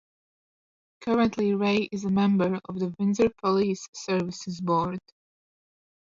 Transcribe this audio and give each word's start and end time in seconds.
Currently 1.01 1.53
Ray 1.53 1.87
is 1.91 2.05
a 2.05 2.09
member 2.09 2.59
of 2.67 2.79
the 2.79 2.91
Windsor 2.97 3.29
Police 3.39 3.87
Services 3.93 4.59
Board. 4.59 4.97